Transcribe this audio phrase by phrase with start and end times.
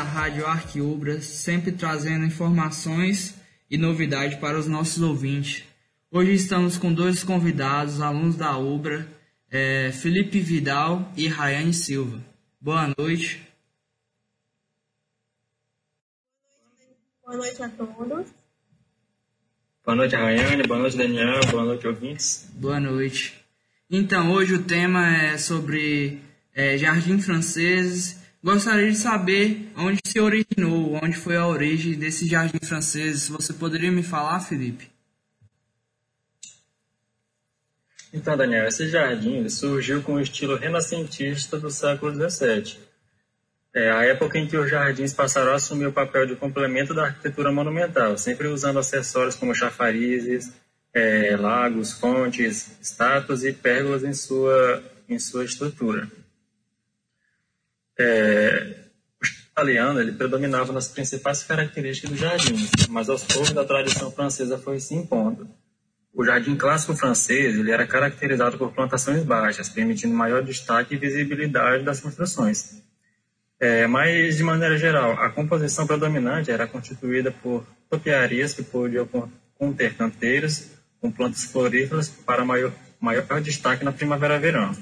[0.00, 3.34] da Rádio Arquiubra, sempre trazendo informações
[3.70, 5.62] e novidade para os nossos ouvintes.
[6.10, 9.06] Hoje estamos com dois convidados, alunos da Ubra,
[9.50, 12.18] é, Felipe Vidal e Rayane Silva.
[12.58, 13.46] Boa noite.
[17.22, 18.26] Boa noite a todos.
[19.84, 20.62] Boa noite, Rayane.
[20.62, 21.40] Boa noite, Daniel.
[21.50, 22.50] Boa noite, ouvintes.
[22.54, 23.38] Boa noite.
[23.90, 26.22] Então, hoje o tema é sobre
[26.54, 28.19] é, jardim franceses.
[28.42, 33.28] Gostaria de saber onde se originou, onde foi a origem desse jardim francês.
[33.28, 34.90] Você poderia me falar, Felipe?
[38.12, 42.90] Então, Daniel, esse jardim surgiu com o estilo renascentista do século XVII
[43.74, 47.04] é a época em que os jardins passaram a assumir o papel de complemento da
[47.04, 50.52] arquitetura monumental, sempre usando acessórios como chafarizes,
[50.92, 56.08] é, lagos, fontes, estátuas e pérgolas em sua, em sua estrutura.
[58.02, 58.76] É,
[59.22, 62.56] o italiano ele predominava nas principais características do jardim,
[62.88, 65.46] mas aos poucos a tradição francesa foi se impondo.
[66.14, 71.84] O jardim clássico francês ele era caracterizado por plantações baixas, permitindo maior destaque e visibilidade
[71.84, 72.82] das construções.
[73.60, 79.06] É, mas, de maneira geral, a composição predominante era constituída por topiarias que podiam
[79.58, 84.74] conter canteiros com plantas floríferas para maior, maior destaque na primavera-verão.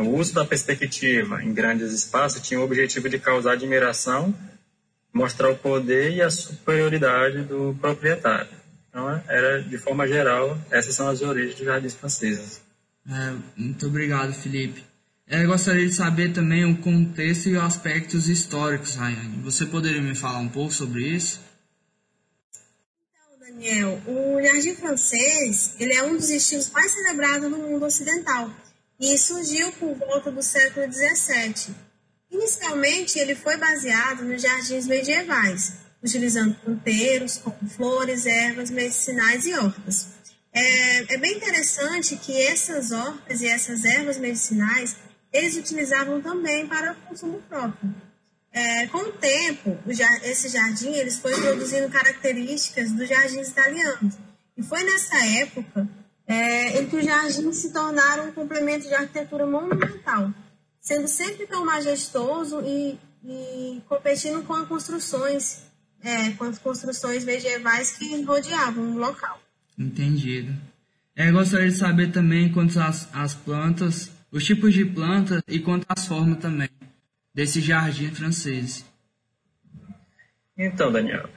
[0.00, 4.34] O uso da perspectiva em grandes espaços tinha o objetivo de causar admiração,
[5.12, 8.48] mostrar o poder e a superioridade do proprietário.
[8.88, 12.62] Então, era, de forma geral, essas são as origens dos jardins franceses.
[13.08, 14.82] É, muito obrigado, Felipe.
[15.28, 19.42] Eu gostaria de saber também o contexto e os aspectos históricos, Rayane.
[19.42, 21.40] Você poderia me falar um pouco sobre isso?
[23.12, 28.50] Então, Daniel, o jardim francês ele é um dos estilos mais celebrados no mundo ocidental
[29.00, 31.74] e surgiu por volta do século XVII.
[32.30, 35.72] Inicialmente, ele foi baseado nos jardins medievais,
[36.02, 40.08] utilizando canteiros como flores, ervas medicinais e hortas.
[40.52, 44.96] É, é bem interessante que essas hortas e essas ervas medicinais
[45.32, 47.94] eles utilizavam também para consumo próprio.
[48.52, 49.78] É, com o tempo,
[50.24, 54.14] esse jardim eles foi produzindo características dos jardins italianos.
[54.56, 55.88] E foi nessa época
[56.30, 60.32] é, que os jardins se tornaram um complemento de arquitetura monumental,
[60.80, 65.62] sendo sempre tão majestoso e, e competindo com as construções,
[66.02, 69.40] é, com as construções medievais que rodeavam o local.
[69.76, 70.54] Entendido.
[71.16, 75.84] É, gostaria de saber também quantas as, as plantas os tipos de plantas e quanto
[75.88, 76.70] às formas também
[77.34, 78.84] desse jardim francês.
[80.56, 81.28] Então, Daniel,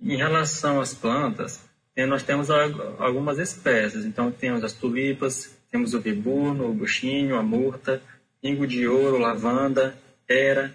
[0.00, 1.64] em relação às plantas,
[1.96, 2.50] nós temos
[2.98, 4.04] algumas espécies.
[4.04, 8.02] Então, temos as tulipas, temos o bibuno, o buchinho, a murta,
[8.40, 9.96] pingo de ouro, lavanda,
[10.28, 10.74] era,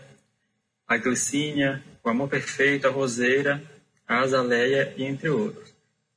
[0.87, 3.61] a glicínia, o amor perfeito, a roseira,
[4.07, 5.73] a azaleia entre outros.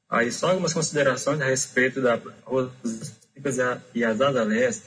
[0.09, 3.21] Aí só algumas considerações a respeito da rosas
[3.95, 4.85] e as azaleias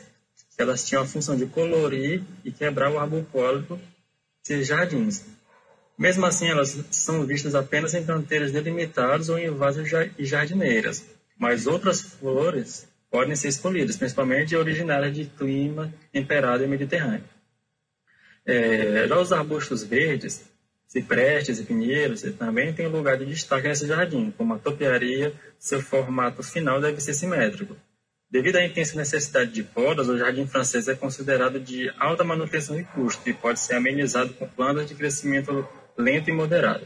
[0.57, 3.79] elas tinham a função de colorir e quebrar o arbocólico
[4.43, 5.25] de jardins.
[5.97, 11.05] Mesmo assim, elas são vistas apenas em canteiros delimitados ou em vasos e jardineiras,
[11.37, 17.23] mas outras flores podem ser escolhidas, principalmente originárias de clima temperado e mediterrâneo.
[18.45, 20.43] É, já os arbustos verdes,
[20.87, 26.43] ciprestes e pinheiros, também têm lugar de destaque nesse jardim, como a topiaria, seu formato
[26.43, 27.75] final deve ser simétrico,
[28.35, 32.83] Devido à intensa necessidade de podas, o jardim francês é considerado de alta manutenção e
[32.83, 35.65] custo e pode ser amenizado com plantas de crescimento
[35.97, 36.85] lento e moderado.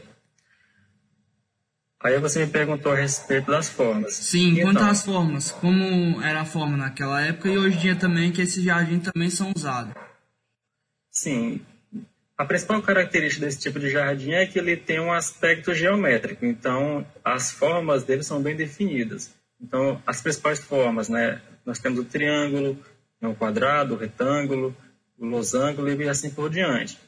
[2.02, 4.14] Aí você me perguntou a respeito das formas.
[4.14, 7.96] Sim, então, quanto às formas, como era a forma naquela época e hoje em dia
[7.96, 9.92] também que esses jardins também são usados?
[11.10, 11.60] Sim,
[12.40, 17.06] a principal característica desse tipo de jardim é que ele tem um aspecto geométrico, então
[17.22, 19.30] as formas dele são bem definidas.
[19.60, 21.42] Então, as principais formas, né?
[21.66, 22.82] Nós temos o triângulo,
[23.20, 24.74] né, o quadrado, o retângulo,
[25.18, 26.98] o losango e assim por diante.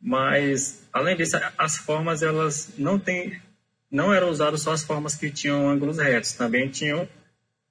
[0.00, 3.40] Mas, além disso, as formas, elas não têm,
[3.90, 7.08] não eram usadas só as formas que tinham ângulos retos, também tinham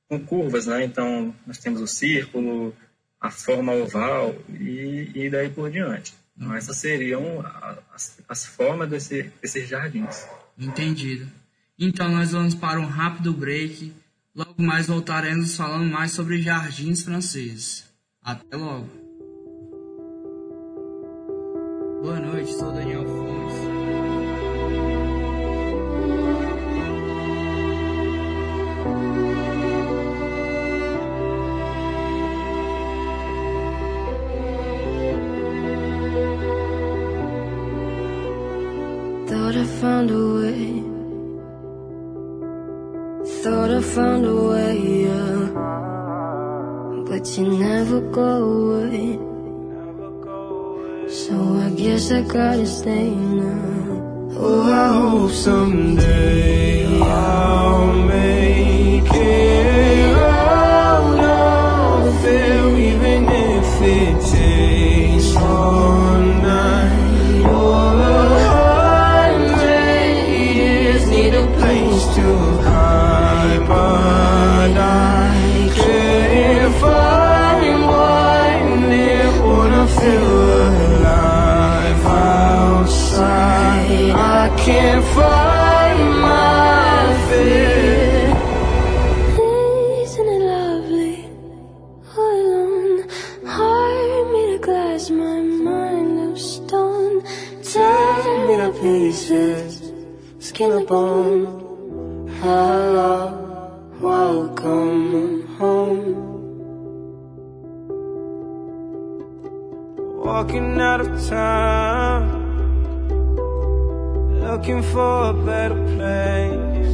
[0.09, 0.83] com curvas, né?
[0.83, 2.75] Então, nós temos o círculo,
[3.19, 6.13] a forma oval e, e daí por diante.
[6.35, 7.43] Então, essas seriam
[7.93, 10.27] as, as formas desse, desses jardins.
[10.57, 11.27] Entendido.
[11.79, 13.93] Então, nós vamos para um rápido break
[14.37, 17.85] Logo mais voltaremos falando mais sobre jardins franceses.
[18.21, 19.06] Até logo.
[22.01, 23.77] Boa noite, sou Daniel Fontes.
[39.57, 40.83] I found a way.
[43.41, 45.39] Thought I found a way, yeah.
[47.07, 49.26] But you never go away.
[51.27, 54.31] So I guess I gotta stay now.
[54.39, 60.26] Oh, I hope someday I'll make it
[84.67, 88.35] can't find my fear.
[90.03, 91.17] Isn't it lovely?
[92.17, 92.99] All alone,
[93.45, 97.23] heart made of glass, my mind of stone.
[97.63, 99.93] Tear me to pieces,
[100.39, 102.27] skin and bone.
[102.41, 103.15] Hello,
[104.01, 106.03] welcome home.
[110.25, 112.36] Walking out of town,
[114.47, 116.93] looking for a better place.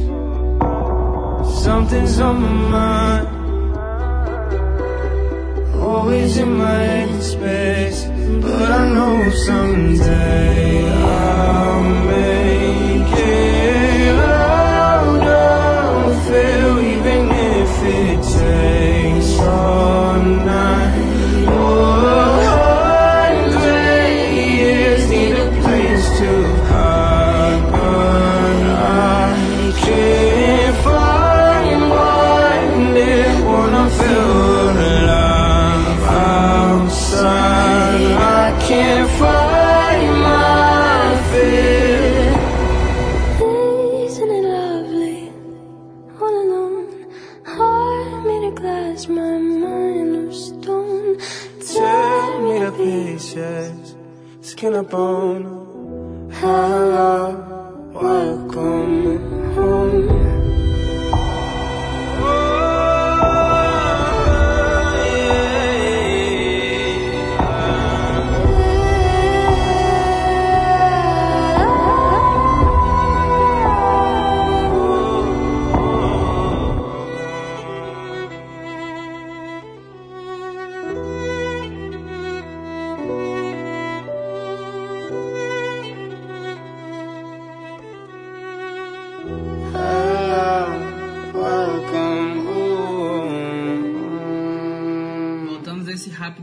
[1.64, 3.28] Something's on my mind,
[5.80, 8.00] always in my head space.
[8.44, 12.13] But I know someday I'll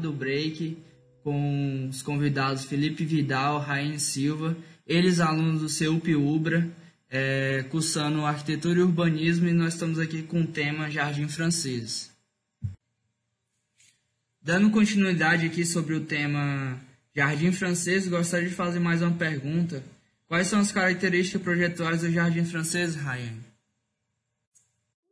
[0.02, 0.78] rápido break
[1.24, 4.58] com os convidados Felipe Vidal, Raine Silva,
[4.88, 6.68] eles alunos do CEUP Ubra,
[7.08, 12.10] é, cursando arquitetura e urbanismo, e nós estamos aqui com o tema Jardim Francês.
[14.42, 16.80] Dando continuidade aqui sobre o tema
[17.16, 19.84] Jardim Francês, gostaria de fazer mais uma pergunta.
[20.28, 23.38] Quais são as características projetuais do Jardim Francês, Ryan?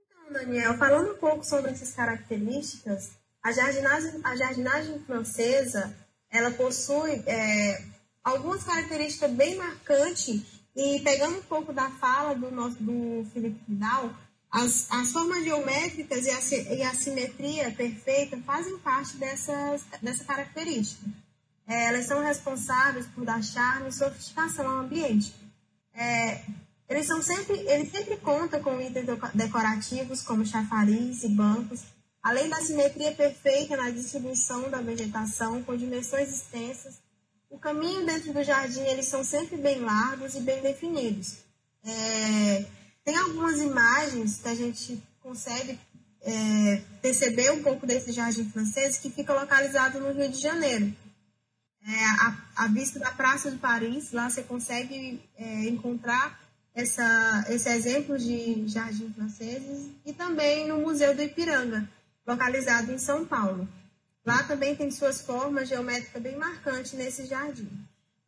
[0.08, 5.96] Então, Daniel, falando um pouco sobre essas características, a jardinagem, a jardinagem francesa,
[6.30, 7.84] ela possui é,
[8.24, 10.42] algumas características bem marcantes
[10.76, 14.14] e pegando um pouco da fala do nosso do Felipe Vidal,
[14.52, 21.06] as, as formas geométricas e a, e a simetria perfeita fazem parte dessas, dessa característica.
[21.68, 25.36] É, elas são responsáveis por dar charme e sofisticação ao ambiente.
[25.94, 26.44] É,
[26.88, 31.84] eles são sempre, ele sempre conta com itens deco- decorativos como chafariz e bancos,
[32.22, 37.00] além da simetria perfeita na distribuição da vegetação com dimensões extensas.
[37.50, 41.38] O caminho dentro do jardim eles são sempre bem largos e bem definidos.
[41.84, 42.66] É,
[43.04, 45.80] tem algumas imagens que a gente consegue
[46.22, 50.94] é, perceber um pouco desse jardim francês que fica localizado no Rio de Janeiro.
[51.88, 56.40] É, a, a vista da Praça de Paris, lá você consegue é, encontrar
[56.76, 61.90] essa, esse exemplo de jardim franceses e também no Museu do Ipiranga,
[62.30, 63.68] localizado em São Paulo.
[64.24, 67.70] Lá também tem suas formas geométricas bem marcantes nesse jardim.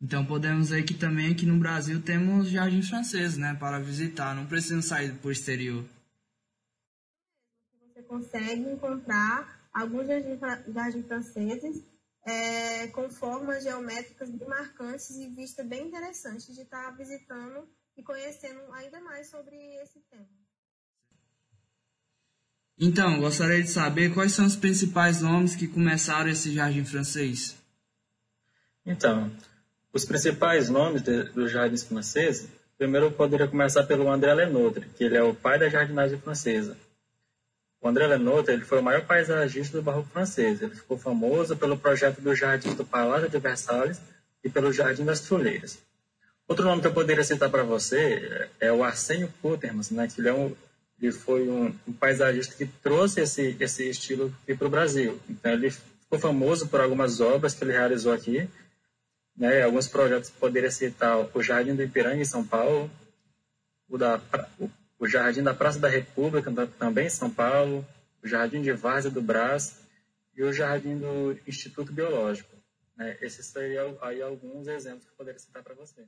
[0.02, 4.48] Então podemos ver que também aqui no Brasil temos Jardim Francês, né, para visitar, não
[4.48, 5.86] precisam sair para o exterior.
[7.94, 10.40] Você consegue encontrar alguns jardins
[10.74, 11.84] jardins franceses
[12.26, 18.60] é, com formas geométricas bem marcantes e vista bem interessante de estar visitando e conhecendo
[18.74, 20.41] ainda mais sobre esse tema.
[22.82, 27.56] Então, gostaria de saber quais são os principais nomes que começaram esse jardim francês.
[28.84, 29.32] Então,
[29.94, 32.50] os principais nomes de- dos jardins franceses,
[32.82, 36.76] Primeiro eu poderia começar pelo André Lenotre, que ele é o pai da jardinagem francesa.
[37.80, 40.60] O André Lenotre ele foi o maior paisagista do barroco francês.
[40.60, 44.02] Ele ficou famoso pelo projeto do Jardim do Palácio de Versalhes
[44.44, 45.78] e pelo Jardim das Troleiras.
[46.48, 50.30] Outro nome que eu poderia citar para você é o Arsênio Kutermans, né, que ele,
[50.30, 50.56] é um,
[51.02, 55.20] ele foi um, um, paisagista que trouxe esse, esse estilo aqui para o Brasil.
[55.30, 58.48] Então, ele ficou famoso por algumas obras que ele realizou aqui,
[59.36, 62.92] né, alguns projetos poderia citar o Jardim do Ipiranga, em São Paulo,
[63.90, 64.22] o, da,
[65.00, 67.86] o Jardim da Praça da República, também em São Paulo,
[68.24, 69.80] o Jardim de Várzea do Brás
[70.36, 72.56] e o Jardim do Instituto Biológico.
[72.96, 73.18] Né?
[73.22, 76.06] Esses seriam aí alguns exemplos que eu poderia citar para você.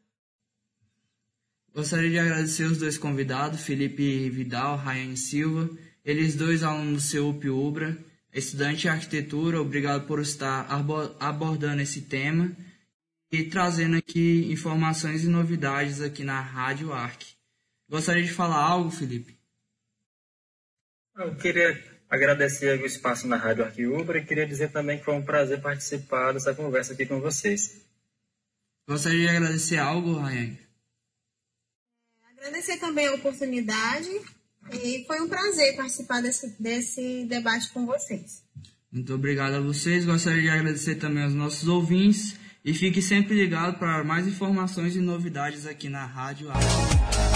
[1.74, 5.68] Gostaria de agradecer os dois convidados, Felipe Vidal, Rayane Silva,
[6.06, 7.98] eles dois alunos do CEUP Ubra,
[8.32, 10.68] estudante de arquitetura, obrigado por estar
[11.20, 12.56] abordando esse tema
[13.32, 17.24] e trazendo aqui informações e novidades aqui na Rádio Arc.
[17.90, 19.36] Gostaria de falar algo, Felipe?
[21.18, 25.26] Eu queria agradecer o espaço na Rádio Arquiubra e queria dizer também que foi um
[25.26, 27.84] prazer participar dessa conversa aqui com vocês.
[28.88, 30.63] Gostaria de agradecer algo, Rayane?
[32.44, 34.10] Agradecer também a oportunidade
[34.74, 38.44] e foi um prazer participar desse, desse debate com vocês.
[38.92, 40.04] Muito obrigado a vocês.
[40.04, 45.00] Gostaria de agradecer também aos nossos ouvintes e fique sempre ligado para mais informações e
[45.00, 47.33] novidades aqui na Rádio Arte.